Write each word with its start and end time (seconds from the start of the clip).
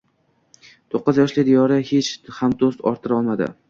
to'qqiz 0.95 1.21
yoshli 1.23 1.45
Diyora 1.51 1.79
hech 1.93 2.11
ham 2.41 2.61
do‘st 2.65 2.87
orttira 2.95 3.25
olmadi. 3.25 3.57